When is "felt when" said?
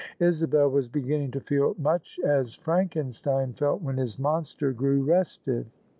3.53-3.97